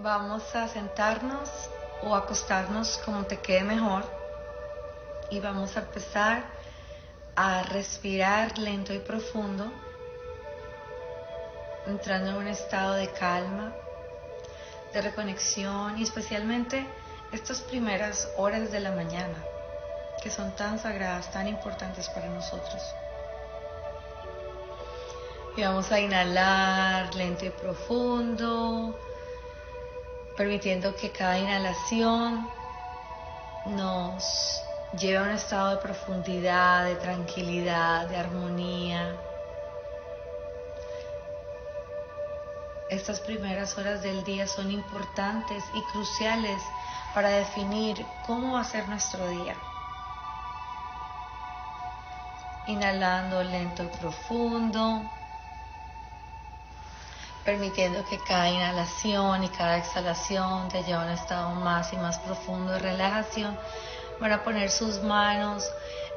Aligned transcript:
Vamos 0.00 0.54
a 0.54 0.68
sentarnos 0.68 1.50
o 2.04 2.14
acostarnos 2.14 2.98
como 3.04 3.24
te 3.24 3.40
quede 3.40 3.64
mejor 3.64 4.04
y 5.28 5.40
vamos 5.40 5.76
a 5.76 5.80
empezar 5.80 6.44
a 7.34 7.64
respirar 7.64 8.56
lento 8.58 8.94
y 8.94 9.00
profundo, 9.00 9.72
entrando 11.88 12.30
en 12.30 12.36
un 12.36 12.46
estado 12.46 12.92
de 12.92 13.10
calma, 13.10 13.74
de 14.92 15.02
reconexión 15.02 15.98
y 15.98 16.04
especialmente 16.04 16.86
estas 17.32 17.60
primeras 17.62 18.28
horas 18.36 18.70
de 18.70 18.78
la 18.78 18.92
mañana 18.92 19.44
que 20.22 20.30
son 20.30 20.54
tan 20.54 20.78
sagradas, 20.78 21.28
tan 21.32 21.48
importantes 21.48 22.08
para 22.10 22.28
nosotros. 22.28 22.80
Y 25.56 25.62
vamos 25.62 25.90
a 25.90 25.98
inhalar 25.98 27.12
lento 27.16 27.46
y 27.46 27.50
profundo 27.50 28.96
permitiendo 30.38 30.94
que 30.94 31.10
cada 31.10 31.36
inhalación 31.36 32.48
nos 33.66 34.62
lleve 34.96 35.18
a 35.18 35.22
un 35.22 35.30
estado 35.30 35.70
de 35.70 35.76
profundidad, 35.78 36.84
de 36.84 36.94
tranquilidad, 36.94 38.06
de 38.06 38.16
armonía. 38.16 39.16
Estas 42.88 43.18
primeras 43.18 43.76
horas 43.76 44.00
del 44.00 44.22
día 44.22 44.46
son 44.46 44.70
importantes 44.70 45.64
y 45.74 45.82
cruciales 45.90 46.62
para 47.12 47.30
definir 47.30 48.06
cómo 48.24 48.52
va 48.52 48.60
a 48.60 48.64
ser 48.64 48.88
nuestro 48.88 49.28
día. 49.28 49.56
Inhalando 52.68 53.42
lento 53.42 53.82
y 53.82 53.88
profundo 53.98 55.02
permitiendo 57.48 58.04
que 58.04 58.18
cada 58.18 58.50
inhalación 58.50 59.42
y 59.42 59.48
cada 59.48 59.78
exhalación 59.78 60.68
te 60.68 60.82
lleve 60.82 60.98
a 60.98 61.04
un 61.04 61.08
estado 61.08 61.50
más 61.54 61.90
y 61.94 61.96
más 61.96 62.18
profundo 62.18 62.72
de 62.72 62.78
relajación. 62.78 63.56
Van 64.20 64.32
a 64.32 64.44
poner 64.44 64.70
sus 64.70 65.02
manos 65.02 65.64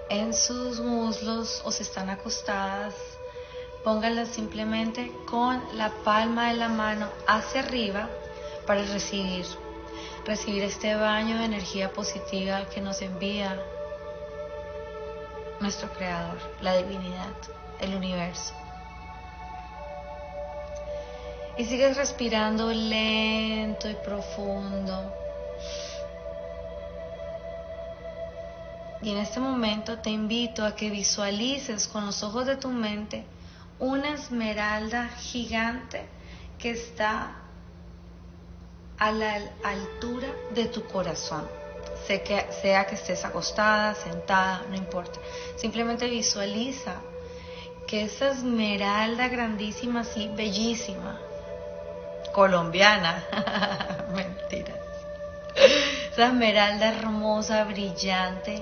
en 0.09 0.33
sus 0.33 0.81
muslos 0.81 1.61
o 1.63 1.71
si 1.71 1.83
están 1.83 2.09
acostadas, 2.09 2.93
pónganlas 3.81 4.27
simplemente 4.27 5.13
con 5.25 5.63
la 5.77 5.91
palma 6.03 6.49
de 6.49 6.57
la 6.57 6.67
mano 6.67 7.07
hacia 7.25 7.61
arriba 7.61 8.09
para 8.67 8.83
recibir, 8.83 9.45
recibir 10.25 10.63
este 10.63 10.95
baño 10.95 11.37
de 11.37 11.45
energía 11.45 11.93
positiva 11.93 12.65
que 12.65 12.81
nos 12.81 13.01
envía 13.01 13.57
nuestro 15.61 15.87
Creador, 15.93 16.39
la 16.59 16.75
divinidad, 16.75 17.37
el 17.79 17.95
universo. 17.95 18.53
Y 21.61 21.65
sigues 21.65 21.95
respirando 21.95 22.71
lento 22.71 23.87
y 23.87 23.93
profundo. 23.93 25.13
Y 29.03 29.11
en 29.11 29.19
este 29.19 29.39
momento 29.39 29.99
te 29.99 30.09
invito 30.09 30.65
a 30.65 30.75
que 30.75 30.89
visualices 30.89 31.87
con 31.87 32.07
los 32.07 32.23
ojos 32.23 32.47
de 32.47 32.55
tu 32.55 32.69
mente 32.69 33.25
una 33.77 34.15
esmeralda 34.15 35.09
gigante 35.09 36.01
que 36.57 36.71
está 36.71 37.35
a 38.97 39.11
la 39.11 39.35
altura 39.63 40.29
de 40.55 40.65
tu 40.65 40.87
corazón. 40.87 41.47
Sé 42.07 42.23
que, 42.23 42.43
sea 42.63 42.87
que 42.87 42.95
estés 42.95 43.23
acostada, 43.23 43.93
sentada, 43.93 44.65
no 44.67 44.75
importa. 44.75 45.19
Simplemente 45.57 46.07
visualiza 46.07 46.95
que 47.85 48.05
esa 48.05 48.31
esmeralda 48.31 49.27
grandísima, 49.27 49.99
así, 49.99 50.27
bellísima, 50.35 51.19
colombiana. 52.33 53.23
Mentiras. 54.15 54.77
Esa 56.11 56.27
esmeralda 56.27 56.89
hermosa, 56.89 57.63
brillante. 57.65 58.61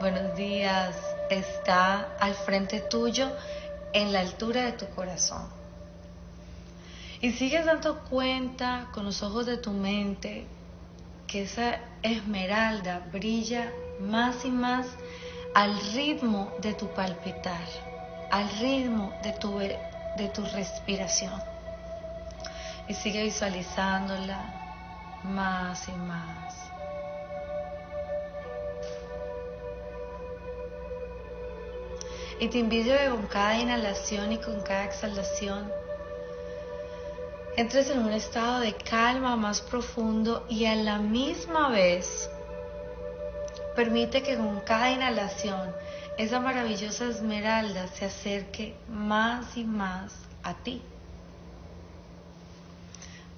Buenos 0.00 0.34
días. 0.34 0.96
Está 1.28 2.16
al 2.18 2.34
frente 2.34 2.80
tuyo 2.80 3.30
en 3.92 4.12
la 4.12 4.20
altura 4.20 4.62
de 4.62 4.72
tu 4.72 4.86
corazón. 4.94 5.48
Y 7.20 7.32
sigues 7.32 7.66
dando 7.66 7.98
cuenta 8.04 8.88
con 8.92 9.04
los 9.04 9.22
ojos 9.22 9.46
de 9.46 9.58
tu 9.58 9.72
mente 9.72 10.46
que 11.26 11.42
esa 11.42 11.78
esmeralda 12.02 13.06
brilla 13.12 13.72
más 14.00 14.44
y 14.44 14.50
más 14.50 14.86
al 15.54 15.78
ritmo 15.92 16.52
de 16.62 16.74
tu 16.74 16.88
palpitar, 16.88 17.66
al 18.30 18.48
ritmo 18.58 19.12
de 19.22 19.32
tu 19.32 19.52
de 20.16 20.28
tu 20.28 20.44
respiración. 20.44 21.42
Y 22.88 22.94
sigue 22.94 23.22
visualizándola 23.22 24.60
más 25.24 25.88
y 25.88 25.92
más. 25.92 26.54
Y 32.40 32.48
te 32.48 32.58
invito 32.58 32.94
a 32.94 32.98
que 32.98 33.10
con 33.10 33.26
cada 33.26 33.58
inhalación 33.58 34.32
y 34.32 34.38
con 34.38 34.60
cada 34.62 34.84
exhalación 34.84 35.70
entres 37.56 37.90
en 37.90 37.98
un 37.98 38.12
estado 38.12 38.60
de 38.60 38.72
calma 38.72 39.36
más 39.36 39.60
profundo 39.60 40.46
y 40.48 40.64
a 40.64 40.74
la 40.74 40.98
misma 40.98 41.68
vez 41.68 42.30
permite 43.76 44.22
que 44.22 44.36
con 44.36 44.60
cada 44.60 44.90
inhalación 44.90 45.74
esa 46.16 46.40
maravillosa 46.40 47.06
esmeralda 47.06 47.88
se 47.88 48.04
acerque 48.04 48.76
más 48.88 49.56
y 49.56 49.64
más 49.64 50.12
a 50.42 50.54
ti. 50.54 50.82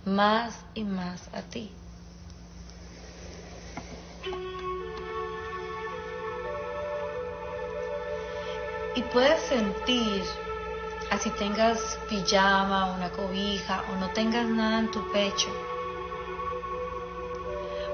Más 0.04 0.64
y 0.74 0.84
más 0.84 1.28
a 1.32 1.42
ti. 1.42 1.70
Y 8.94 9.02
puedes 9.04 9.40
sentir, 9.44 10.22
así 11.10 11.30
tengas 11.30 11.98
pijama, 12.10 12.92
una 12.92 13.10
cobija 13.10 13.84
o 13.90 13.96
no 13.96 14.10
tengas 14.10 14.46
nada 14.46 14.80
en 14.80 14.90
tu 14.90 15.10
pecho, 15.12 15.48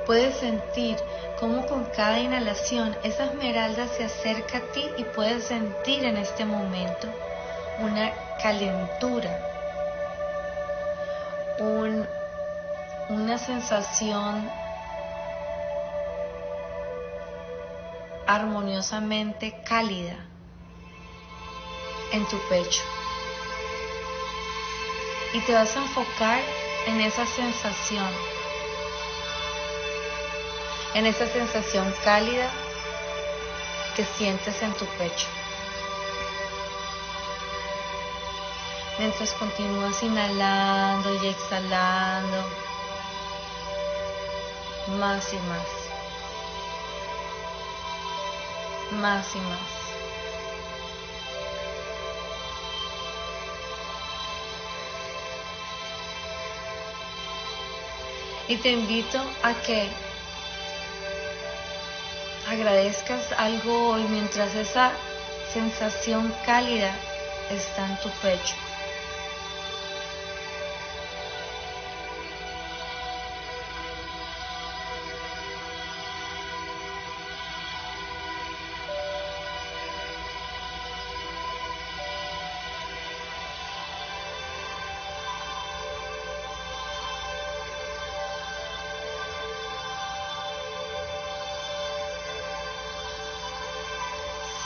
puedes 0.09 0.39
sentir 0.39 0.97
cómo 1.39 1.67
con 1.67 1.85
cada 1.85 2.19
inhalación 2.19 2.97
esa 3.03 3.27
esmeralda 3.27 3.87
se 3.89 4.05
acerca 4.05 4.57
a 4.57 4.73
ti 4.73 4.91
y 4.97 5.05
puedes 5.05 5.45
sentir 5.45 6.03
en 6.03 6.17
este 6.17 6.47
momento 6.47 7.07
una 7.79 8.11
calentura, 8.43 9.39
una 13.11 13.37
sensación 13.37 14.51
armoniosamente 18.27 19.61
cálida 19.63 20.17
en 22.13 22.27
tu 22.29 22.39
pecho. 22.49 22.83
Y 25.35 25.41
te 25.41 25.53
vas 25.53 25.77
a 25.77 25.81
enfocar 25.81 26.41
en 26.87 27.03
esa 27.03 27.27
sensación 27.27 28.38
en 30.95 31.07
esa 31.07 31.27
sensación 31.27 31.95
cálida 32.03 32.51
que 33.95 34.05
sientes 34.05 34.63
en 34.63 34.73
tu 34.75 34.87
pecho. 34.87 35.27
Mientras 38.99 39.33
continúas 39.35 40.03
inhalando 40.03 41.23
y 41.23 41.29
exhalando 41.29 42.45
más 44.99 45.33
y 45.33 45.37
más, 45.37 45.69
más 49.01 49.35
y 49.35 49.39
más. 49.39 49.79
Y 58.49 58.57
te 58.57 58.71
invito 58.71 59.21
a 59.43 59.53
que 59.55 59.91
agradezcas 62.49 63.31
algo 63.37 63.91
hoy 63.91 64.05
mientras 64.09 64.55
esa 64.55 64.93
sensación 65.53 66.33
cálida 66.47 66.93
está 67.51 67.87
en 67.87 67.97
tu 67.99 68.11
pecho. 68.23 68.68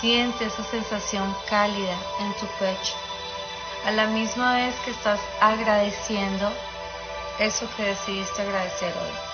Siente 0.02 0.46
esa 0.46 0.64
sensación 0.64 1.32
cálida 1.48 1.96
en 2.18 2.32
tu 2.34 2.46
pecho. 2.58 2.94
a 3.84 3.92
la 3.92 4.08
misma 4.08 4.56
vez 4.56 4.74
que 4.84 4.90
estás 4.90 5.20
agradeciendo 5.40 6.52
eso 7.38 7.68
que 7.76 7.84
decidiste 7.84 8.42
agradecer 8.42 8.92
hoy. 8.96 9.31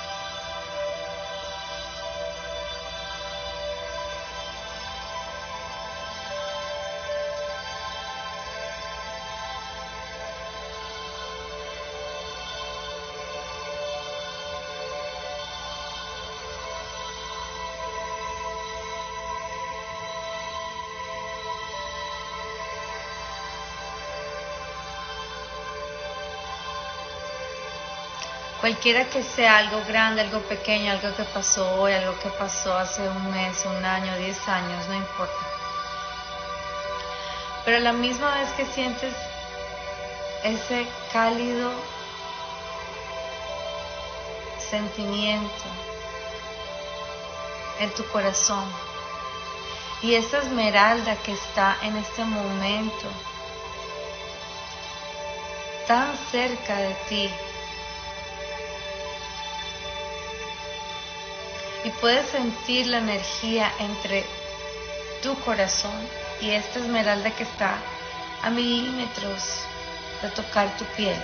Cualquiera 28.60 29.04
que 29.04 29.22
sea 29.22 29.58
algo 29.58 29.80
grande, 29.86 30.22
algo 30.22 30.40
pequeño, 30.40 30.90
algo 30.90 31.14
que 31.14 31.22
pasó 31.22 31.80
hoy, 31.80 31.92
algo 31.92 32.18
que 32.18 32.28
pasó 32.30 32.76
hace 32.76 33.08
un 33.08 33.30
mes, 33.30 33.64
un 33.64 33.84
año, 33.84 34.16
diez 34.18 34.48
años, 34.48 34.86
no 34.88 34.94
importa. 34.94 35.46
Pero 37.64 37.78
la 37.78 37.92
misma 37.92 38.34
vez 38.34 38.48
que 38.56 38.66
sientes 38.66 39.14
ese 40.42 40.86
cálido 41.12 41.70
sentimiento 44.70 45.64
en 47.80 47.90
tu 47.90 48.04
corazón 48.08 48.64
y 50.02 50.14
esa 50.14 50.38
esmeralda 50.38 51.16
que 51.16 51.32
está 51.32 51.76
en 51.82 51.96
este 51.96 52.24
momento 52.24 53.08
tan 55.86 56.16
cerca 56.30 56.76
de 56.76 56.94
ti, 57.08 57.30
y 61.88 61.90
puedes 62.02 62.28
sentir 62.28 62.86
la 62.88 62.98
energía 62.98 63.72
entre 63.78 64.22
tu 65.22 65.34
corazón 65.40 65.98
y 66.38 66.50
esta 66.50 66.80
esmeralda 66.80 67.30
que 67.30 67.44
está 67.44 67.78
a 68.42 68.50
milímetros 68.50 69.42
de 70.20 70.28
tocar 70.30 70.76
tu 70.76 70.84
piel. 70.96 71.16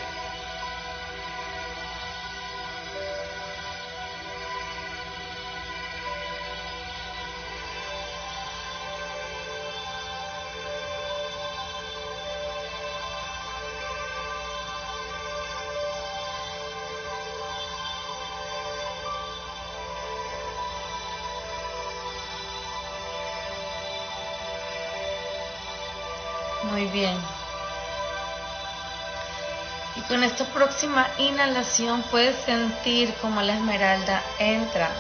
Con 30.35 30.43
esta 30.43 30.53
próxima 30.53 31.07
inhalación 31.19 32.03
puedes 32.11 32.35
sentir 32.45 33.15
como 33.23 33.41
la 33.41 33.55
esmeralda 33.55 34.21
entra 34.41 34.91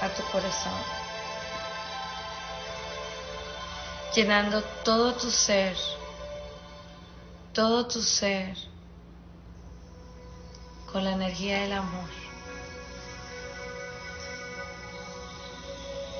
a 0.00 0.08
tu 0.08 0.22
corazón, 0.32 0.72
llenando 4.14 4.62
todo 4.82 5.12
tu 5.12 5.30
ser, 5.30 5.76
todo 7.52 7.86
tu 7.86 8.00
ser 8.00 8.56
con 10.90 11.04
la 11.04 11.10
energía 11.10 11.60
del 11.60 11.74
amor, 11.74 12.08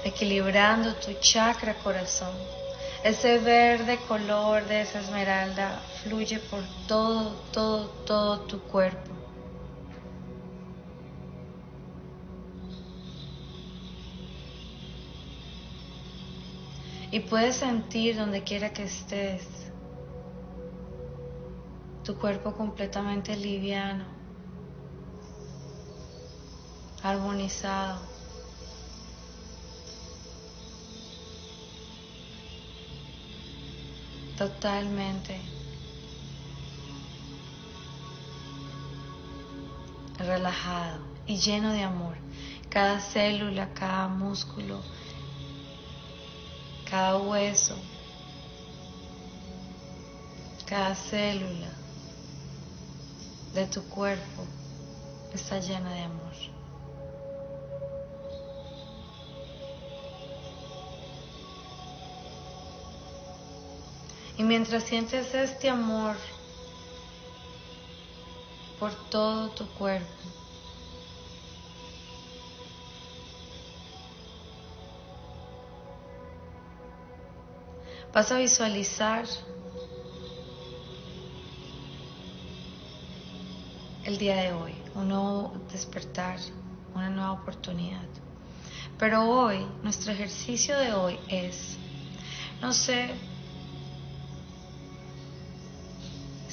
equilibrando 0.04 0.94
tu 0.96 1.14
chakra 1.22 1.72
corazón 1.82 2.34
ese 3.02 3.38
verde 3.38 3.98
color 4.06 4.66
de 4.66 4.82
esa 4.82 5.00
esmeralda 5.00 5.80
fluye 6.02 6.38
por 6.38 6.62
todo, 6.86 7.30
todo, 7.52 7.88
todo 8.06 8.40
tu 8.40 8.60
cuerpo. 8.60 9.10
Y 17.12 17.20
puedes 17.20 17.56
sentir 17.56 18.16
donde 18.16 18.44
quiera 18.44 18.72
que 18.72 18.84
estés 18.84 19.46
tu 22.04 22.16
cuerpo 22.16 22.54
completamente 22.54 23.36
liviano, 23.36 24.04
armonizado. 27.02 28.19
Totalmente 34.40 35.38
relajado 40.16 40.98
y 41.26 41.36
lleno 41.36 41.72
de 41.72 41.82
amor. 41.82 42.16
Cada 42.70 43.00
célula, 43.00 43.68
cada 43.74 44.08
músculo, 44.08 44.80
cada 46.88 47.18
hueso, 47.18 47.76
cada 50.64 50.94
célula 50.94 51.68
de 53.52 53.66
tu 53.66 53.82
cuerpo 53.90 54.46
está 55.34 55.58
llena 55.60 55.92
de 55.92 56.00
amor. 56.00 56.59
Y 64.40 64.42
mientras 64.42 64.84
sientes 64.84 65.34
este 65.34 65.68
amor 65.68 66.16
por 68.78 68.90
todo 69.10 69.50
tu 69.50 69.66
cuerpo, 69.74 70.08
vas 78.14 78.32
a 78.32 78.38
visualizar 78.38 79.26
el 84.04 84.16
día 84.16 84.36
de 84.36 84.54
hoy, 84.54 84.72
un 84.94 85.08
nuevo 85.08 85.52
despertar, 85.70 86.38
una 86.94 87.10
nueva 87.10 87.32
oportunidad. 87.32 88.08
Pero 88.98 89.22
hoy, 89.28 89.66
nuestro 89.82 90.12
ejercicio 90.12 90.78
de 90.78 90.94
hoy 90.94 91.18
es, 91.28 91.76
no 92.62 92.72
sé 92.72 93.29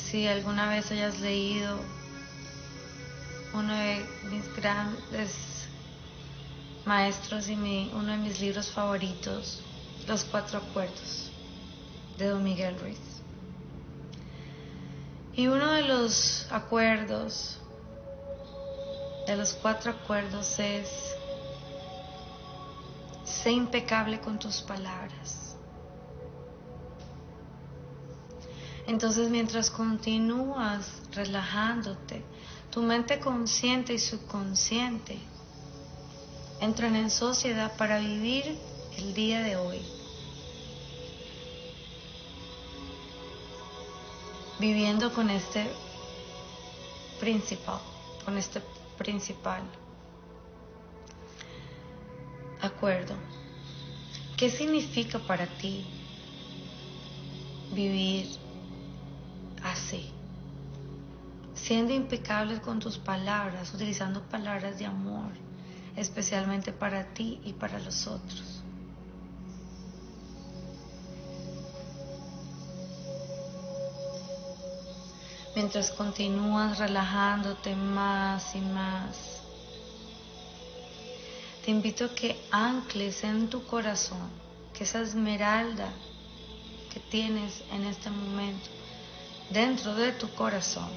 si 0.10 0.26
alguna 0.26 0.70
vez 0.70 0.90
hayas 0.92 1.20
leído 1.20 1.80
uno 3.54 3.74
de 3.76 4.06
mis 4.30 4.56
grandes 4.56 5.32
maestros 6.86 7.50
y 7.50 7.54
uno 7.94 8.12
de 8.12 8.18
mis 8.18 8.40
libros 8.40 8.72
favoritos, 8.72 9.62
Los 10.08 10.24
Cuatro 10.24 10.60
Acuerdos, 10.60 11.30
de 12.18 12.28
Don 12.28 12.44
Miguel 12.44 12.80
Ruiz. 12.80 13.00
Y 15.36 15.48
uno 15.48 15.74
de 15.74 15.84
los 15.84 16.48
acuerdos, 16.52 17.60
de 19.28 19.36
los 19.36 19.54
cuatro 19.54 19.92
acuerdos 19.92 20.58
es, 20.58 20.90
sé 23.26 23.52
impecable 23.52 24.20
con 24.20 24.40
tus 24.40 24.62
palabras. 24.62 25.47
Entonces 28.88 29.30
mientras 29.30 29.70
continúas 29.70 31.02
relajándote, 31.12 32.24
tu 32.72 32.82
mente 32.82 33.20
consciente 33.20 33.94
y 33.94 34.00
subconsciente 34.00 35.20
entran 36.62 36.96
en 36.96 37.12
sociedad 37.12 37.76
para 37.76 38.00
vivir 38.00 38.58
el 38.98 39.14
día 39.14 39.42
de 39.42 39.58
hoy. 39.58 39.82
Viviendo 44.58 45.14
con 45.14 45.30
este 45.30 45.70
principal, 47.20 47.80
con 48.24 48.38
este 48.38 48.62
principal 48.98 49.64
acuerdo. 52.62 53.16
¿Qué 54.38 54.50
significa 54.50 55.20
para 55.20 55.46
ti 55.46 55.86
vivir 57.74 58.47
así, 59.72 60.12
siendo 61.54 61.94
impecables 61.94 62.60
con 62.60 62.80
tus 62.80 62.98
palabras, 62.98 63.74
utilizando 63.74 64.22
palabras 64.24 64.80
de 64.80 64.86
amor, 64.86 65.32
especialmente 65.96 66.72
para 66.72 67.14
ti 67.14 67.40
y 67.44 67.54
para 67.54 67.80
los 67.80 68.08
otros. 68.08 68.64
mientras 75.58 75.90
continúas 75.90 76.78
relajándote 76.78 77.76
más 77.76 78.54
y 78.54 78.60
más. 78.60 79.42
Te 81.66 81.72
invito 81.72 82.06
a 82.06 82.14
que 82.14 82.40
ancles 82.52 83.24
en 83.24 83.50
tu 83.50 83.66
corazón 83.66 84.30
que 84.72 84.84
esa 84.84 85.02
esmeralda 85.02 85.90
que 86.94 87.00
tienes 87.00 87.64
en 87.72 87.86
este 87.86 88.12
momento 88.12 88.70
dentro 89.50 89.96
de 89.96 90.12
tu 90.14 90.30
corazón 90.34 90.90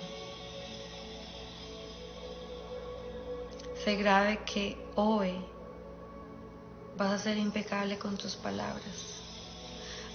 se 3.84 3.96
grave 3.96 4.40
que 4.44 4.76
hoy 4.94 5.34
vas 6.96 7.12
a 7.12 7.18
ser 7.18 7.38
impecable 7.38 7.98
con 7.98 8.16
tus 8.16 8.36
palabras. 8.36 9.20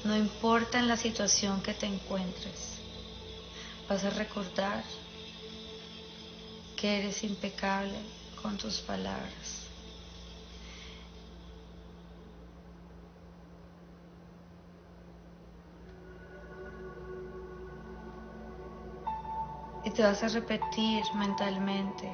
No 0.04 0.16
importa 0.16 0.78
en 0.78 0.88
la 0.88 0.98
situación 0.98 1.62
que 1.62 1.74
te 1.74 1.88
encuentres 1.88 2.76
vas 3.88 4.04
a 4.04 4.10
recordar 4.10 4.84
que 6.76 7.00
eres 7.00 7.24
impecable 7.24 7.98
con 8.42 8.58
tus 8.58 8.80
palabras. 8.80 9.65
Y 19.86 19.92
te 19.92 20.02
vas 20.02 20.24
a 20.24 20.28
repetir 20.30 21.04
mentalmente. 21.14 22.12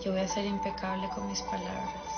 Yo 0.00 0.12
voy 0.12 0.20
a 0.20 0.28
ser 0.28 0.44
impecable 0.44 1.08
con 1.08 1.26
mis 1.26 1.42
palabras. 1.42 2.14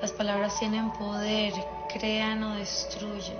Las 0.00 0.12
palabras 0.12 0.56
tienen 0.60 0.92
poder, 0.92 1.52
crean 1.92 2.40
o 2.44 2.54
destruyen. 2.54 3.38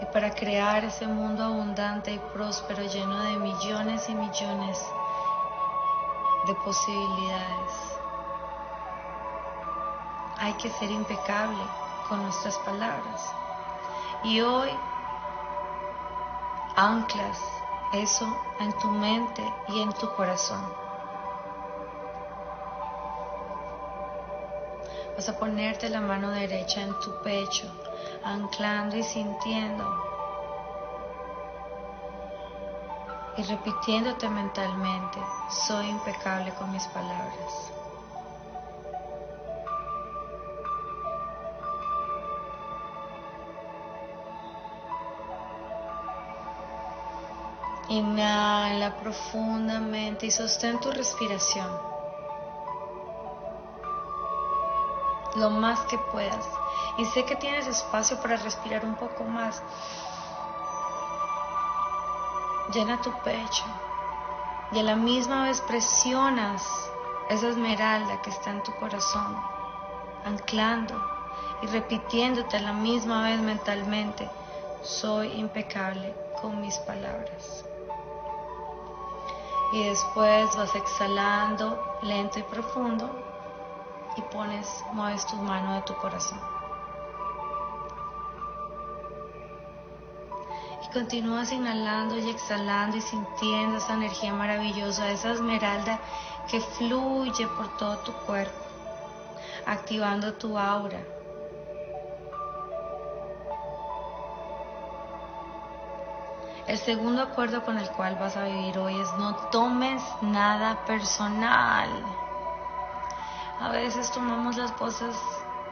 Y 0.00 0.04
para 0.12 0.30
crear 0.32 0.84
ese 0.84 1.08
mundo 1.08 1.42
abundante 1.42 2.12
y 2.12 2.20
próspero 2.32 2.84
lleno 2.84 3.24
de 3.24 3.38
millones 3.38 4.08
y 4.08 4.14
millones 4.14 4.78
de 6.46 6.54
posibilidades, 6.56 7.72
hay 10.38 10.52
que 10.54 10.70
ser 10.70 10.90
impecable 10.90 11.62
con 12.08 12.22
nuestras 12.22 12.58
palabras. 12.60 13.32
Y 14.24 14.40
hoy 14.40 14.70
anclas 16.76 17.38
eso 17.92 18.26
en 18.58 18.72
tu 18.78 18.88
mente 18.88 19.42
y 19.68 19.80
en 19.80 19.92
tu 19.92 20.08
corazón. 20.14 20.64
Vas 25.16 25.28
a 25.28 25.38
ponerte 25.38 25.90
la 25.90 26.00
mano 26.00 26.30
derecha 26.30 26.80
en 26.80 26.98
tu 27.00 27.22
pecho, 27.22 27.70
anclando 28.24 28.96
y 28.96 29.02
sintiendo. 29.04 30.11
Y 33.36 33.42
repitiéndote 33.44 34.28
mentalmente, 34.28 35.18
soy 35.66 35.88
impecable 35.88 36.52
con 36.54 36.70
mis 36.70 36.86
palabras. 36.88 37.72
Inhala 47.88 48.96
profundamente 49.00 50.26
y 50.26 50.30
sostén 50.30 50.78
tu 50.80 50.90
respiración 50.90 51.92
lo 55.36 55.50
más 55.50 55.80
que 55.86 55.98
puedas. 55.98 56.46
Y 56.98 57.04
sé 57.06 57.24
que 57.24 57.36
tienes 57.36 57.66
espacio 57.66 58.20
para 58.20 58.36
respirar 58.36 58.84
un 58.84 58.94
poco 58.96 59.24
más. 59.24 59.62
Llena 62.72 63.00
tu 63.02 63.12
pecho 63.22 63.64
y 64.70 64.78
a 64.78 64.82
la 64.82 64.96
misma 64.96 65.44
vez 65.44 65.60
presionas 65.60 66.62
esa 67.28 67.48
esmeralda 67.48 68.22
que 68.22 68.30
está 68.30 68.50
en 68.50 68.62
tu 68.62 68.72
corazón, 68.76 69.36
anclando 70.24 70.94
y 71.60 71.66
repitiéndote 71.66 72.56
a 72.56 72.60
la 72.60 72.72
misma 72.72 73.24
vez 73.24 73.40
mentalmente, 73.40 74.26
soy 74.80 75.32
impecable 75.38 76.14
con 76.40 76.62
mis 76.62 76.78
palabras 76.78 77.64
y 79.72 79.84
después 79.84 80.56
vas 80.56 80.74
exhalando 80.74 81.78
lento 82.02 82.38
y 82.38 82.42
profundo 82.44 83.10
y 84.16 84.22
pones, 84.22 84.66
mueves 84.92 85.26
tu 85.26 85.36
mano 85.36 85.74
de 85.74 85.82
tu 85.82 85.94
corazón. 85.96 86.61
Continúas 90.92 91.52
inhalando 91.52 92.16
y 92.18 92.30
exhalando 92.30 92.96
y 92.96 93.00
sintiendo 93.00 93.78
esa 93.78 93.94
energía 93.94 94.32
maravillosa, 94.32 95.10
esa 95.10 95.32
esmeralda 95.32 96.00
que 96.50 96.60
fluye 96.60 97.46
por 97.48 97.76
todo 97.76 97.98
tu 97.98 98.12
cuerpo, 98.26 98.64
activando 99.66 100.34
tu 100.34 100.58
aura 100.58 101.00
El 106.66 106.78
segundo 106.78 107.22
acuerdo 107.22 107.64
con 107.64 107.76
el 107.76 107.90
cual 107.90 108.16
vas 108.16 108.36
a 108.36 108.44
vivir 108.44 108.78
hoy 108.78 108.98
es 108.98 109.12
no 109.18 109.34
tomes 109.50 110.02
nada 110.20 110.84
personal. 110.86 111.88
A 113.60 113.70
veces 113.70 114.12
tomamos 114.12 114.56
las 114.56 114.70
cosas 114.72 115.16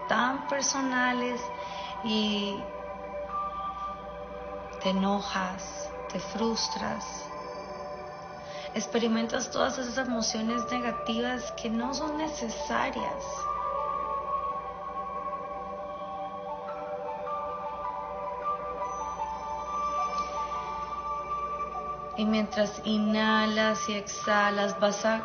tan 0.08 0.48
personales 0.48 1.40
y 2.02 2.64
te 4.82 4.90
enojas, 4.90 5.90
te 6.10 6.18
frustras, 6.18 7.04
experimentas 8.74 9.50
todas 9.50 9.78
esas 9.78 10.06
emociones 10.06 10.62
negativas 10.70 11.52
que 11.60 11.68
no 11.68 11.92
son 11.92 12.16
necesarias. 12.16 13.24
Y 22.16 22.24
mientras 22.24 22.80
inhalas 22.84 23.88
y 23.88 23.94
exhalas 23.94 24.78
vas 24.80 25.04
a 25.04 25.22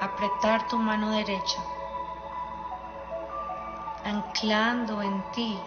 apretar 0.00 0.66
tu 0.68 0.78
mano 0.78 1.10
derecha, 1.10 1.62
anclando 4.04 5.00
en 5.02 5.22
ti 5.32 5.58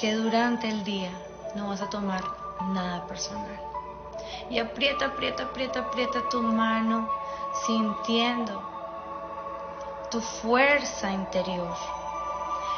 que 0.00 0.14
durante 0.14 0.68
el 0.68 0.84
día 0.84 1.27
no 1.54 1.68
vas 1.68 1.82
a 1.82 1.90
tomar 1.90 2.22
nada 2.72 3.06
personal. 3.06 3.60
Y 4.50 4.58
aprieta, 4.58 5.06
aprieta, 5.06 5.44
aprieta, 5.44 5.80
aprieta 5.80 6.28
tu 6.30 6.42
mano 6.42 7.08
sintiendo 7.66 8.62
tu 10.10 10.20
fuerza 10.20 11.10
interior. 11.10 11.74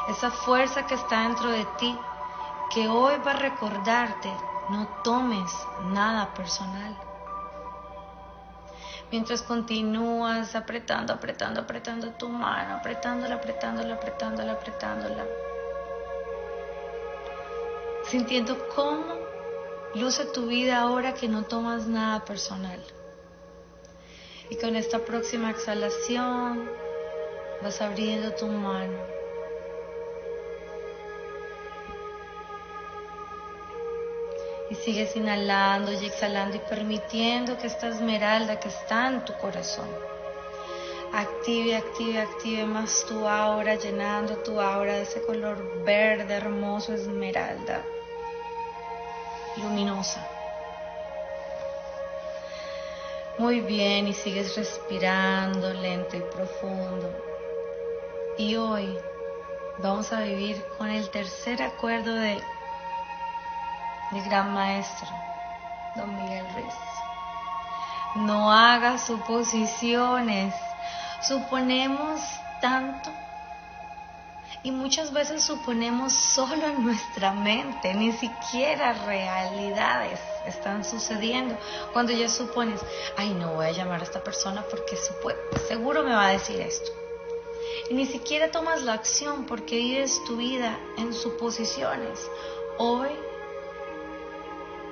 Esa 0.09 0.31
fuerza 0.31 0.87
que 0.87 0.95
está 0.95 1.23
dentro 1.23 1.51
de 1.51 1.65
ti 1.79 1.97
que 2.71 2.89
hoy 2.89 3.15
va 3.27 3.33
a 3.33 3.37
recordarte 3.37 4.33
no 4.71 4.87
tomes 5.03 5.51
nada 5.93 6.33
personal. 6.35 6.97
Mientras 9.11 9.43
continúas 9.43 10.55
apretando, 10.55 11.13
apretando, 11.13 11.61
apretando 11.61 12.11
tu 12.13 12.29
mano, 12.29 12.77
apretándola, 12.77 13.35
apretándola, 13.35 13.95
apretándola, 13.95 14.53
apretándola. 14.53 15.25
Sintiendo 18.11 18.67
cómo 18.75 19.15
luce 19.95 20.25
tu 20.25 20.47
vida 20.47 20.81
ahora 20.81 21.15
que 21.15 21.29
no 21.29 21.45
tomas 21.45 21.87
nada 21.87 22.25
personal. 22.25 22.83
Y 24.49 24.57
con 24.57 24.75
esta 24.75 24.99
próxima 24.99 25.51
exhalación 25.51 26.69
vas 27.63 27.81
abriendo 27.81 28.33
tu 28.33 28.49
mano 28.49 28.99
Y 34.71 34.75
sigues 34.77 35.15
inhalando 35.17 35.93
y 35.93 36.07
exhalando 36.07 36.57
y 36.57 36.61
permitiendo 36.61 37.59
que 37.59 37.67
esta 37.67 37.89
esmeralda 37.89 38.59
que 38.59 38.69
está 38.69 39.09
en 39.09 39.25
tu 39.25 39.33
corazón 39.35 39.89
active, 41.13 41.77
active, 41.77 42.19
active 42.19 42.65
más 42.67 43.05
tu 43.07 43.27
aura, 43.27 43.75
llenando 43.75 44.37
tu 44.39 44.61
aura 44.61 44.95
de 44.95 45.03
ese 45.03 45.23
color 45.23 45.85
verde 45.85 46.35
hermoso, 46.35 46.95
esmeralda, 46.95 47.85
luminosa. 49.57 50.21
Muy 53.39 53.61
bien, 53.61 54.09
y 54.09 54.13
sigues 54.13 54.57
respirando 54.57 55.73
lento 55.73 56.17
y 56.17 56.21
profundo. 56.21 57.11
Y 58.37 58.57
hoy 58.57 58.99
vamos 59.79 60.13
a 60.13 60.21
vivir 60.21 60.63
con 60.77 60.91
el 60.91 61.09
tercer 61.11 61.63
acuerdo 61.63 62.15
de 62.15 62.41
mi 64.13 64.21
gran 64.23 64.53
maestro, 64.53 65.09
don 65.97 66.15
Miguel 66.17 66.47
Ruiz. 66.55 66.75
No 68.17 68.53
hagas 68.53 69.07
suposiciones, 69.07 70.55
Suponemos 71.23 72.19
tanto 72.63 73.11
y 74.63 74.71
muchas 74.71 75.13
veces 75.13 75.43
suponemos 75.43 76.13
solo 76.13 76.67
en 76.67 76.85
nuestra 76.85 77.33
mente, 77.33 77.95
ni 77.95 78.13
siquiera 78.13 78.93
realidades 78.93 80.21
están 80.47 80.85
sucediendo. 80.85 81.57
Cuando 81.93 82.13
ya 82.13 82.29
supones, 82.29 82.81
ay, 83.17 83.31
no 83.31 83.55
voy 83.55 83.67
a 83.67 83.73
llamar 83.73 84.01
a 84.01 84.05
esta 84.05 84.23
persona 84.23 84.65
porque 84.71 84.99
seguro 85.67 86.03
me 86.03 86.13
va 86.13 86.29
a 86.29 86.33
decir 86.33 86.61
esto. 86.61 86.93
Y 87.89 87.95
ni 87.95 88.07
siquiera 88.07 88.51
tomas 88.51 88.83
la 88.83 88.93
acción 88.93 89.47
porque 89.47 89.77
vives 89.77 90.23
tu 90.27 90.37
vida 90.37 90.79
en 90.99 91.15
suposiciones. 91.15 92.21
Hoy 92.79 93.11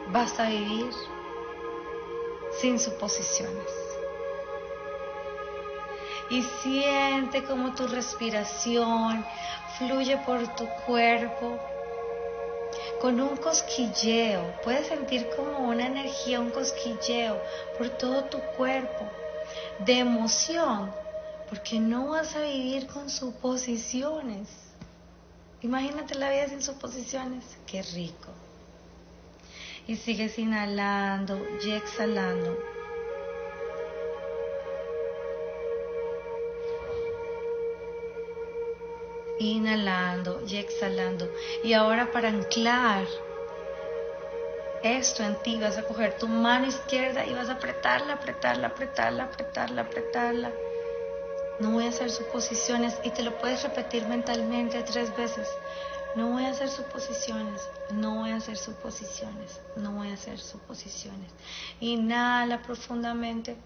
vas 0.08 0.38
a 0.40 0.48
vivir 0.48 0.90
sin 2.60 2.78
suposiciones 2.78 3.88
y 6.30 6.42
siente 6.42 7.44
como 7.44 7.74
tu 7.74 7.86
respiración 7.86 9.24
fluye 9.78 10.16
por 10.18 10.48
tu 10.56 10.68
cuerpo 10.86 11.60
con 12.98 13.20
un 13.20 13.36
cosquilleo. 13.36 14.52
Puedes 14.62 14.88
sentir 14.88 15.30
como 15.34 15.58
una 15.68 15.86
energía, 15.86 16.40
un 16.40 16.50
cosquilleo 16.50 17.40
por 17.76 17.88
todo 17.90 18.24
tu 18.24 18.40
cuerpo 18.56 19.08
de 19.78 20.00
emoción, 20.00 20.92
porque 21.48 21.78
no 21.78 22.08
vas 22.08 22.34
a 22.34 22.40
vivir 22.40 22.88
con 22.88 23.08
suposiciones. 23.08 24.48
Imagínate 25.62 26.16
la 26.16 26.30
vida 26.30 26.48
sin 26.48 26.62
suposiciones. 26.62 27.44
Qué 27.66 27.82
rico. 27.82 28.28
Y 29.86 29.96
sigues 29.96 30.38
inhalando 30.38 31.40
y 31.64 31.70
exhalando. 31.70 32.77
Inhalando 39.38 40.42
y 40.46 40.56
exhalando. 40.56 41.30
Y 41.62 41.72
ahora 41.72 42.10
para 42.10 42.28
anclar 42.28 43.06
esto 44.82 45.24
en 45.24 45.36
ti, 45.42 45.58
vas 45.58 45.76
a 45.78 45.82
coger 45.82 46.16
tu 46.18 46.28
mano 46.28 46.66
izquierda 46.66 47.26
y 47.26 47.34
vas 47.34 47.48
a 47.48 47.54
apretarla, 47.54 48.14
apretarla, 48.14 48.68
apretarla, 48.68 49.24
apretarla, 49.24 49.82
apretarla. 49.82 50.52
No 51.58 51.72
voy 51.72 51.86
a 51.86 51.88
hacer 51.88 52.10
suposiciones 52.10 52.94
y 53.02 53.10
te 53.10 53.22
lo 53.22 53.36
puedes 53.38 53.62
repetir 53.64 54.06
mentalmente 54.06 54.80
tres 54.84 55.14
veces. 55.16 55.48
No 56.14 56.28
voy 56.28 56.44
a 56.44 56.50
hacer 56.50 56.68
suposiciones, 56.68 57.68
no 57.92 58.14
voy 58.14 58.30
a 58.30 58.36
hacer 58.36 58.56
suposiciones, 58.56 59.60
no 59.76 59.92
voy 59.92 60.08
a 60.08 60.14
hacer 60.14 60.38
suposiciones. 60.38 61.30
Inhala 61.80 62.62
profundamente. 62.62 63.56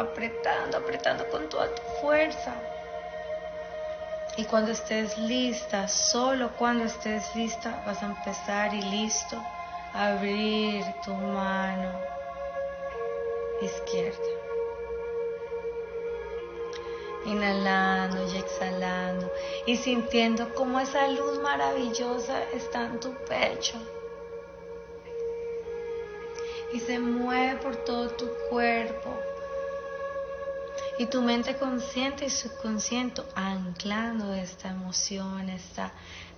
Apretando, 0.00 0.76
apretando 0.76 1.26
con 1.28 1.48
toda 1.48 1.74
tu 1.74 1.82
fuerza. 2.00 2.54
Y 4.36 4.44
cuando 4.44 4.72
estés 4.72 5.18
lista, 5.18 5.88
solo 5.88 6.50
cuando 6.56 6.84
estés 6.84 7.34
lista, 7.34 7.82
vas 7.84 8.02
a 8.02 8.06
empezar 8.06 8.74
y 8.74 8.82
listo 8.82 9.36
a 9.92 10.08
abrir 10.08 10.84
tu 11.04 11.12
mano 11.12 11.92
izquierda. 13.60 14.18
Inhalando 17.26 18.26
y 18.32 18.38
exhalando 18.38 19.30
y 19.66 19.76
sintiendo 19.76 20.54
como 20.54 20.80
esa 20.80 21.06
luz 21.08 21.38
maravillosa 21.40 22.42
está 22.54 22.86
en 22.86 22.98
tu 22.98 23.14
pecho 23.26 23.78
y 26.72 26.80
se 26.80 26.98
mueve 26.98 27.56
por 27.56 27.76
todo 27.76 28.08
tu 28.10 28.26
cuerpo 28.48 29.10
y 31.00 31.06
tu 31.06 31.22
mente 31.22 31.56
consciente 31.56 32.26
y 32.26 32.28
subconsciente 32.28 33.22
anclando 33.34 34.34
esta 34.34 34.68
emoción, 34.68 35.48
esta 35.48 35.92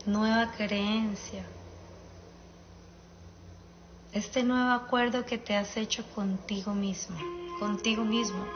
nueva 0.07 0.53
creencia, 0.53 1.44
este 4.12 4.44
nuevo 4.44 4.70
acuerdo 4.70 5.27
que 5.27 5.37
te 5.37 5.57
has 5.57 5.77
hecho 5.77 6.05
contigo 6.14 6.75
mismo, 6.75 7.18
contigo 7.59 8.05
mismo. 8.05 8.46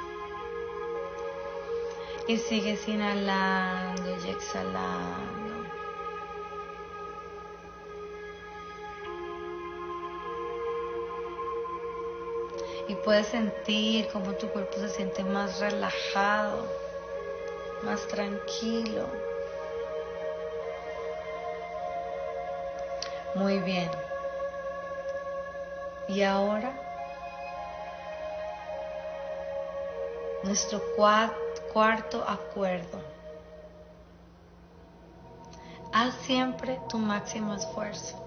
Y 2.28 2.36
sigues 2.36 2.86
inhalando 2.86 4.24
y 4.24 4.30
exhalando. 4.30 5.55
Y 12.88 12.94
puedes 12.94 13.28
sentir 13.28 14.08
cómo 14.12 14.34
tu 14.34 14.48
cuerpo 14.48 14.78
se 14.78 14.88
siente 14.88 15.24
más 15.24 15.58
relajado, 15.58 16.66
más 17.82 18.06
tranquilo. 18.06 19.08
Muy 23.34 23.58
bien. 23.60 23.90
Y 26.08 26.22
ahora 26.22 26.72
nuestro 30.44 30.80
cuarto 31.72 32.24
acuerdo. 32.26 33.00
Haz 35.92 36.14
siempre 36.26 36.78
tu 36.88 36.98
máximo 36.98 37.54
esfuerzo. 37.54 38.25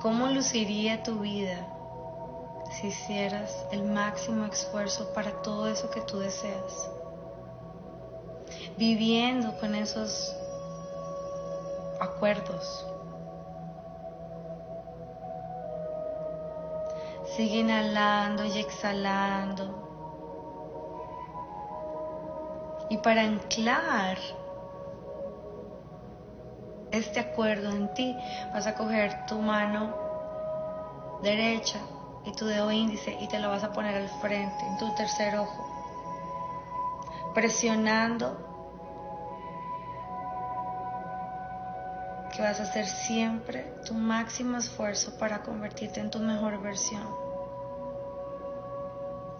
¿Cómo 0.00 0.28
luciría 0.28 1.02
tu 1.02 1.18
vida 1.18 1.58
si 2.70 2.86
hicieras 2.86 3.66
el 3.70 3.84
máximo 3.84 4.46
esfuerzo 4.46 5.12
para 5.12 5.42
todo 5.42 5.68
eso 5.68 5.90
que 5.90 6.00
tú 6.00 6.18
deseas? 6.18 6.90
Viviendo 8.78 9.58
con 9.58 9.74
esos 9.74 10.34
acuerdos. 12.00 12.86
Sigue 17.36 17.58
inhalando 17.58 18.46
y 18.46 18.58
exhalando. 18.58 19.86
Y 22.88 22.96
para 22.96 23.20
anclar 23.20 24.16
este 26.92 27.20
acuerdo 27.20 27.70
en 27.70 27.92
ti, 27.94 28.16
vas 28.52 28.66
a 28.66 28.74
coger 28.74 29.26
tu 29.26 29.40
mano 29.40 29.94
derecha 31.22 31.78
y 32.24 32.32
tu 32.32 32.46
dedo 32.46 32.70
índice 32.70 33.16
y 33.20 33.28
te 33.28 33.38
lo 33.38 33.48
vas 33.48 33.64
a 33.64 33.72
poner 33.72 33.94
al 33.94 34.08
frente, 34.20 34.66
en 34.66 34.78
tu 34.78 34.94
tercer 34.94 35.36
ojo, 35.36 35.66
presionando 37.34 38.46
que 42.34 42.42
vas 42.42 42.60
a 42.60 42.64
hacer 42.64 42.86
siempre 42.86 43.74
tu 43.86 43.94
máximo 43.94 44.58
esfuerzo 44.58 45.18
para 45.18 45.42
convertirte 45.42 46.00
en 46.00 46.10
tu 46.10 46.18
mejor 46.18 46.60
versión, 46.60 47.08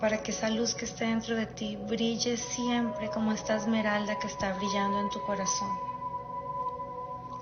para 0.00 0.22
que 0.22 0.32
esa 0.32 0.48
luz 0.48 0.74
que 0.74 0.86
esté 0.86 1.06
dentro 1.06 1.36
de 1.36 1.46
ti 1.46 1.76
brille 1.76 2.36
siempre 2.36 3.10
como 3.10 3.32
esta 3.32 3.56
esmeralda 3.56 4.18
que 4.18 4.26
está 4.26 4.52
brillando 4.54 5.00
en 5.00 5.10
tu 5.10 5.20
corazón 5.22 5.89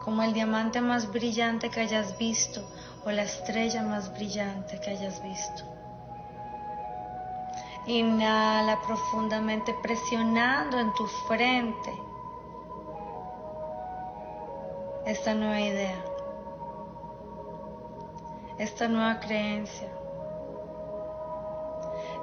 como 0.09 0.23
el 0.23 0.33
diamante 0.33 0.81
más 0.81 1.13
brillante 1.13 1.69
que 1.69 1.81
hayas 1.81 2.17
visto 2.17 2.67
o 3.05 3.11
la 3.11 3.25
estrella 3.25 3.83
más 3.83 4.11
brillante 4.15 4.81
que 4.81 4.93
hayas 4.93 5.23
visto. 5.23 5.65
Inhala 7.87 8.81
profundamente 8.81 9.75
presionando 9.83 10.79
en 10.79 10.95
tu 10.95 11.07
frente 11.29 11.93
esta 15.05 15.35
nueva 15.35 15.61
idea, 15.61 16.03
esta 18.57 18.89
nueva 18.89 19.21
creencia 19.21 19.91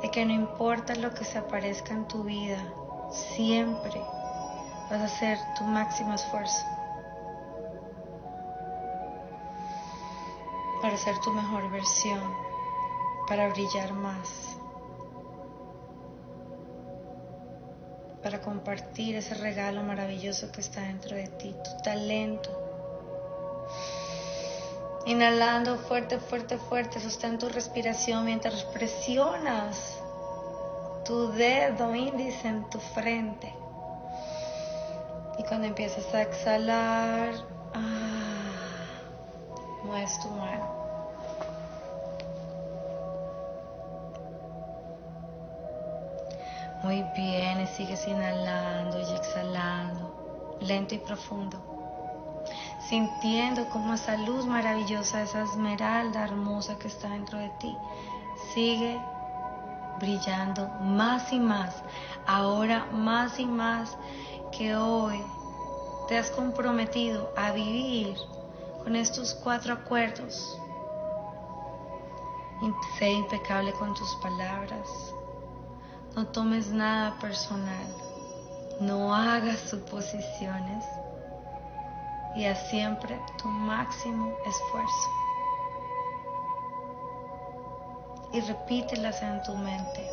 de 0.02 0.10
que 0.10 0.26
no 0.26 0.34
importa 0.34 0.96
lo 0.96 1.14
que 1.14 1.24
se 1.24 1.38
aparezca 1.38 1.94
en 1.94 2.08
tu 2.08 2.24
vida, 2.24 2.58
siempre 3.12 4.02
vas 4.90 5.02
a 5.02 5.06
hacer 5.06 5.38
tu 5.56 5.66
máximo 5.66 6.16
esfuerzo. 6.16 6.66
Para 10.86 10.98
ser 10.98 11.18
tu 11.18 11.32
mejor 11.32 11.68
versión, 11.72 12.22
para 13.28 13.50
brillar 13.50 13.92
más, 13.94 14.56
para 18.22 18.40
compartir 18.40 19.16
ese 19.16 19.34
regalo 19.34 19.82
maravilloso 19.82 20.52
que 20.52 20.62
está 20.62 20.82
dentro 20.82 21.16
de 21.16 21.26
ti, 21.26 21.56
tu 21.64 21.82
talento. 21.82 22.52
Inhalando 25.08 25.80
fuerte, 25.80 26.20
fuerte, 26.20 26.60
fuerte, 26.60 27.00
sostén 27.00 27.40
tu 27.40 27.50
respiración 27.50 28.24
mientras 28.24 28.64
presionas 28.66 30.04
tu 31.04 31.32
dedo 31.32 31.96
índice 31.96 32.48
en 32.48 32.70
tu 32.70 32.80
frente. 32.80 33.52
Y 35.40 35.44
cuando 35.46 35.66
empiezas 35.66 36.14
a 36.14 36.22
exhalar, 36.22 37.34
ah, 37.74 38.36
no 39.84 39.98
es 39.98 40.20
tu 40.20 40.30
mano. 40.30 40.75
Muy 46.86 47.02
bien, 47.18 47.68
sigues 47.76 48.08
inhalando 48.08 49.00
y 49.00 49.16
exhalando, 49.16 50.60
lento 50.62 50.94
y 50.94 51.00
profundo, 51.00 51.58
sintiendo 52.88 53.68
como 53.70 53.96
esa 53.96 54.16
luz 54.18 54.46
maravillosa, 54.46 55.24
esa 55.24 55.42
esmeralda 55.42 56.26
hermosa 56.26 56.78
que 56.78 56.88
está 56.88 57.10
dentro 57.10 57.40
de 57.40 57.50
ti, 57.60 57.76
sigue 58.54 59.02
brillando 60.00 60.68
más 60.80 61.34
y 61.34 61.40
más, 61.40 61.74
ahora 62.28 62.86
más 62.92 63.40
y 63.40 63.48
más 63.48 63.98
que 64.56 64.76
hoy 64.76 65.20
te 66.08 66.20
has 66.20 66.30
comprometido 66.30 67.34
a 67.36 67.52
vivir 67.52 68.16
con 68.84 68.96
estos 68.96 69.34
cuatro 69.44 69.74
acuerdos. 69.74 70.56
Sé 73.00 73.12
impecable 73.12 73.74
con 73.74 73.96
tus 73.96 74.16
palabras. 74.18 75.15
No 76.16 76.26
tomes 76.28 76.72
nada 76.72 77.20
personal. 77.20 77.88
No 78.80 79.14
hagas 79.14 79.60
suposiciones. 79.60 80.86
Y 82.38 82.46
haz 82.46 82.70
siempre 82.70 83.20
tu 83.38 83.50
máximo 83.50 84.34
esfuerzo. 84.46 85.10
Y 88.32 88.40
repítelas 88.42 89.22
en 89.22 89.44
tu 89.44 89.58
mente. 89.58 90.10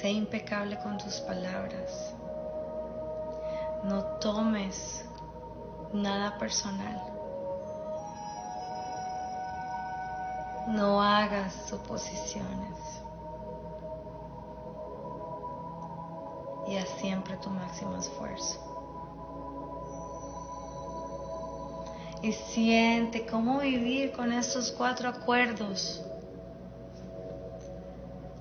Sé 0.00 0.10
impecable 0.10 0.78
con 0.78 0.98
tus 0.98 1.14
palabras. 1.22 2.14
No 3.82 4.04
tomes 4.20 5.04
nada 5.92 6.38
personal. 6.38 7.15
No 10.66 11.02
hagas 11.02 11.54
suposiciones. 11.68 12.76
Y 16.68 16.76
haz 16.76 16.88
siempre 17.00 17.36
tu 17.36 17.50
máximo 17.50 17.96
esfuerzo. 17.96 18.60
Y 22.22 22.32
siente 22.32 23.26
cómo 23.26 23.60
vivir 23.60 24.12
con 24.12 24.32
estos 24.32 24.72
cuatro 24.72 25.08
acuerdos 25.08 26.02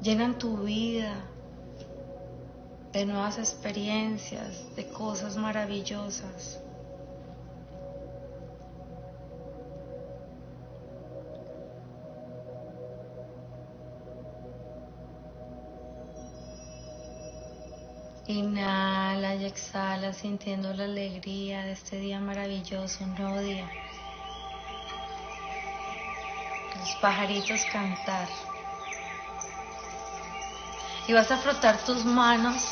llenan 0.06 0.38
tu 0.38 0.58
vida 0.58 1.16
de 2.94 3.06
nuevas 3.06 3.40
experiencias, 3.40 4.76
de 4.76 4.88
cosas 4.88 5.36
maravillosas. 5.36 6.60
Inhala 18.28 19.36
y 19.36 19.46
exhala 19.46 20.12
sintiendo 20.12 20.74
la 20.74 20.86
alegría 20.86 21.64
de 21.64 21.74
este 21.74 21.98
día 21.98 22.20
maravilloso, 22.20 23.04
un 23.04 23.14
nuevo 23.14 23.40
día. 23.40 23.70
Los 26.80 26.96
pajaritos 26.96 27.64
cantar. 27.72 28.28
Y 31.08 31.14
vas 31.14 31.30
a 31.30 31.38
frotar 31.38 31.78
tus 31.86 32.04
manos 32.04 32.64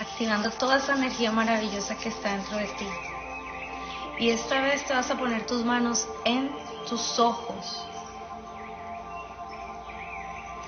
activando 0.00 0.50
toda 0.50 0.78
esa 0.78 0.94
energía 0.94 1.30
maravillosa 1.30 1.96
que 1.96 2.08
está 2.08 2.32
dentro 2.32 2.56
de 2.56 2.66
ti. 2.66 2.88
Y 4.18 4.30
esta 4.30 4.60
vez 4.62 4.84
te 4.84 4.94
vas 4.94 5.08
a 5.12 5.16
poner 5.16 5.46
tus 5.46 5.64
manos 5.64 6.08
en 6.24 6.50
tus 6.88 7.20
ojos, 7.20 7.86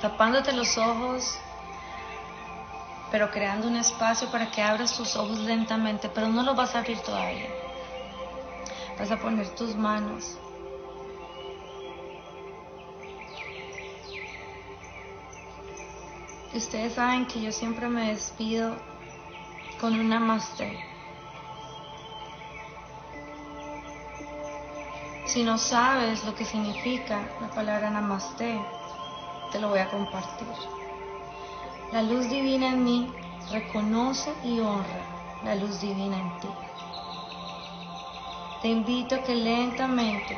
tapándote 0.00 0.52
los 0.52 0.76
ojos, 0.78 1.38
pero 3.11 3.30
creando 3.30 3.68
un 3.68 3.76
espacio 3.76 4.28
para 4.28 4.50
que 4.50 4.62
abras 4.62 4.96
tus 4.96 5.16
ojos 5.16 5.38
lentamente, 5.38 6.09
pero 6.09 6.28
no 6.28 6.42
los 6.42 6.56
vas 6.56 6.74
a 6.74 6.80
abrir 6.80 6.98
todavía. 7.00 7.48
Vas 8.98 9.11
a 9.11 9.16
poner 9.16 9.48
tus 9.54 9.76
manos 9.76 10.38
ustedes 16.56 16.94
saben 16.94 17.26
que 17.26 17.40
yo 17.40 17.52
siempre 17.52 17.88
me 17.88 18.12
despido 18.12 18.76
con 19.80 19.92
un 19.98 20.09
namaste. 20.09 20.78
Si 25.26 25.42
no 25.42 25.59
sabes 25.59 26.24
lo 26.24 26.35
que 26.35 26.44
significa 26.44 27.20
la 27.40 27.48
palabra 27.48 27.90
namaste, 27.90 28.59
te 29.52 29.59
lo 29.59 29.68
voy 29.68 29.78
a 29.78 29.88
compartir. 29.88 30.48
La 31.92 32.02
luz 32.02 32.28
divina 32.28 32.68
en 32.70 32.85
mí 32.85 33.12
reconoce 33.50 34.32
y 34.44 34.61
honra 34.61 35.40
la 35.44 35.54
luz 35.54 35.80
divina 35.80 36.16
en 36.16 36.40
ti. 36.40 36.48
Te 38.62 38.68
invito 38.68 39.14
a 39.14 39.22
que 39.22 39.35
lentamente, 39.35 40.37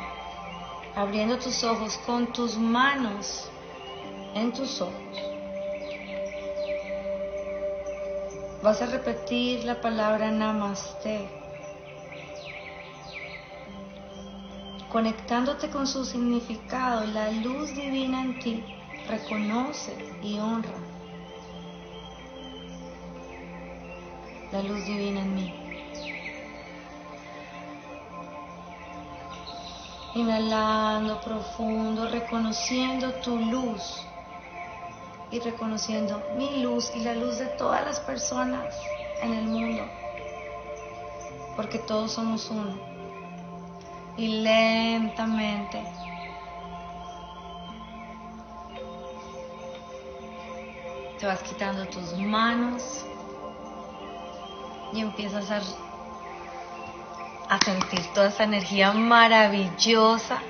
abriendo 0.95 1.37
tus 1.37 1.63
ojos 1.63 1.97
con 2.05 2.31
tus 2.33 2.57
manos 2.57 3.49
en 4.35 4.51
tus 4.51 4.81
ojos, 4.81 5.29
Vas 8.61 8.81
a 8.81 8.87
repetir 8.87 9.63
la 9.63 9.79
palabra 9.79 10.31
namaste, 10.31 11.29
conectándote 14.91 15.69
con 15.69 15.87
su 15.87 16.03
significado. 16.03 17.05
La 17.05 17.31
luz 17.31 17.73
divina 17.73 18.21
en 18.21 18.37
ti 18.39 18.63
reconoce 19.09 19.95
y 20.21 20.37
honra 20.37 20.69
la 24.51 24.61
luz 24.63 24.85
divina 24.85 25.21
en 25.21 25.35
mí. 25.35 25.53
Inhalando 30.15 31.21
profundo, 31.21 32.07
reconociendo 32.09 33.13
tu 33.15 33.37
luz 33.37 34.05
y 35.31 35.39
reconociendo 35.39 36.21
mi 36.35 36.61
luz 36.61 36.91
y 36.95 37.01
la 37.01 37.13
luz 37.13 37.37
de 37.37 37.45
todas 37.45 37.85
las 37.85 37.99
personas 37.99 38.75
en 39.21 39.33
el 39.33 39.45
mundo, 39.45 39.83
porque 41.55 41.79
todos 41.79 42.11
somos 42.11 42.49
uno. 42.49 42.75
Y 44.17 44.41
lentamente 44.41 45.83
te 51.19 51.25
vas 51.25 51.41
quitando 51.43 51.85
tus 51.87 52.13
manos 52.13 52.81
y 54.93 55.01
empiezas 55.01 55.51
a, 55.51 55.61
a 57.49 57.59
sentir 57.59 57.99
toda 58.13 58.29
esa 58.29 58.45
energía 58.45 58.93
maravillosa 58.93 60.41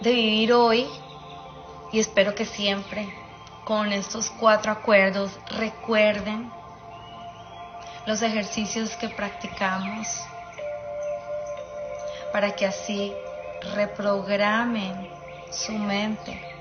de 0.00 0.12
vivir 0.12 0.52
hoy 0.52 0.88
y 1.90 1.98
espero 1.98 2.34
que 2.34 2.46
siempre 2.46 3.08
con 3.64 3.92
estos 3.92 4.30
cuatro 4.30 4.70
acuerdos 4.70 5.32
recuerden 5.58 6.52
los 8.06 8.22
ejercicios 8.22 8.96
que 8.96 9.08
practicamos 9.08 10.06
para 12.32 12.54
que 12.54 12.66
así 12.66 13.12
reprogramen 13.74 15.08
su 15.50 15.72
mente. 15.72 16.53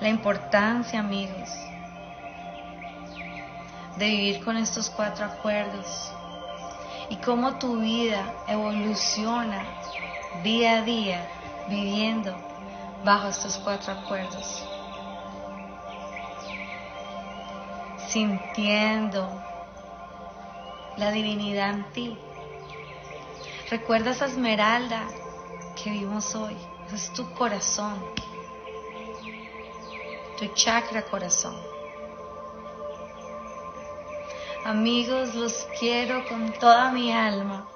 La 0.00 0.08
importancia, 0.08 1.00
amigos, 1.00 1.48
de 3.96 4.06
vivir 4.06 4.44
con 4.44 4.56
estos 4.56 4.90
cuatro 4.90 5.24
acuerdos 5.24 6.12
y 7.08 7.16
cómo 7.16 7.58
tu 7.58 7.78
vida 7.78 8.30
evoluciona 8.46 9.64
día 10.42 10.78
a 10.78 10.82
día 10.82 11.26
viviendo 11.68 12.36
bajo 13.04 13.28
estos 13.28 13.56
cuatro 13.58 13.92
acuerdos. 13.92 14.64
Sintiendo 18.08 19.42
la 20.96 21.10
divinidad 21.10 21.70
en 21.70 21.84
ti. 21.92 22.18
Recuerda 23.70 24.10
esa 24.10 24.26
esmeralda 24.26 25.06
que 25.82 25.90
vimos 25.90 26.34
hoy. 26.34 26.56
es 26.92 27.12
tu 27.12 27.30
corazón. 27.32 27.98
Tu 30.36 30.46
chakra 30.54 31.02
corazón. 31.02 31.56
Amigos, 34.64 35.34
los 35.34 35.66
quiero 35.78 36.24
con 36.26 36.52
toda 36.52 36.90
mi 36.90 37.10
alma. 37.12 37.75